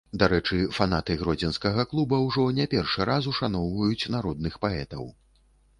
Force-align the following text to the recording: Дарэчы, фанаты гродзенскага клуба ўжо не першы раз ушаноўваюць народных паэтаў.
Дарэчы, 0.21 0.57
фанаты 0.77 1.17
гродзенскага 1.19 1.85
клуба 1.93 2.19
ўжо 2.25 2.49
не 2.61 2.67
першы 2.75 3.09
раз 3.13 3.29
ушаноўваюць 3.35 4.09
народных 4.19 4.53
паэтаў. 4.67 5.09